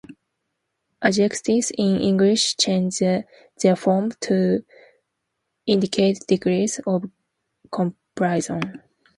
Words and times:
Adjectives 1.03 1.71
in 1.77 2.01
English 2.01 2.57
change 2.57 2.97
their 2.97 3.75
form 3.77 4.09
to 4.19 4.65
indicate 5.67 6.25
degrees 6.27 6.81
of 6.87 7.03
comparison. 7.71 8.81